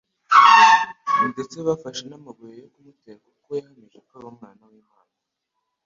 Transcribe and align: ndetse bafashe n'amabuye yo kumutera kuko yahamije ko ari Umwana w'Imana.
ndetse 1.31 1.57
bafashe 1.67 2.03
n'amabuye 2.07 2.55
yo 2.61 2.69
kumutera 2.73 3.17
kuko 3.35 3.49
yahamije 3.57 3.97
ko 4.07 4.11
ari 4.17 4.25
Umwana 4.31 4.61
w'Imana. 4.69 5.11